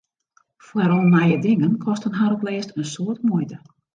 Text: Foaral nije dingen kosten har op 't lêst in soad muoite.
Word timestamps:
Foaral 0.67 1.03
nije 1.09 1.37
dingen 1.43 1.77
kosten 1.85 2.17
har 2.21 2.33
op 2.37 2.41
't 2.41 2.47
lêst 2.49 2.73
in 2.79 2.91
soad 2.93 3.17
muoite. 3.27 3.57